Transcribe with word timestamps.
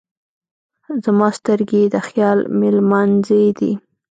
زما 1.03 1.27
سترګې 1.37 1.77
یې 1.83 1.87
د 1.93 1.95
خیال 2.07 2.39
مېلمانځی 2.59 3.45
دی. 3.59 3.71